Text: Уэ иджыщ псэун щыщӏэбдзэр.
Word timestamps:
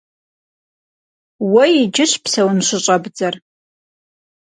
Уэ 1.51 1.63
иджыщ 1.81 2.11
псэун 2.23 2.59
щыщӏэбдзэр. 2.67 3.35